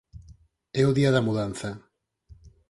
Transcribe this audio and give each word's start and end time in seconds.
É 0.81 0.83
o 0.89 0.95
día 0.97 1.13
da 1.15 1.25
mudanza. 1.27 1.69